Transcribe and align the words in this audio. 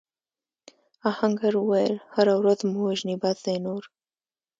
آهنګر 1.09 1.53
وویل 1.57 1.95
هره 2.15 2.33
ورځ 2.41 2.59
مو 2.69 2.79
وژني 2.87 3.15
بس 3.21 3.37
دی 3.45 3.57
نور. 3.65 3.83